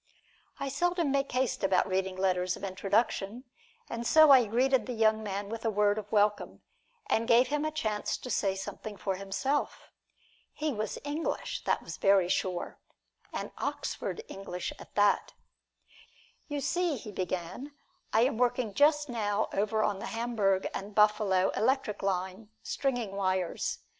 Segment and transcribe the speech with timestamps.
[0.59, 3.43] I seldom make haste about reading letters of introduction,
[3.87, 6.63] and so I greeted the young man with a word of welcome,
[7.05, 9.91] and gave him a chance to say something for himself.
[10.53, 12.79] He was English, that was very sure
[13.31, 15.35] and Oxford English at that.
[16.47, 17.71] "You see," he began,
[18.11, 23.81] "I am working just now over on the Hamburg and Buffalo Electric Line, stringing wires.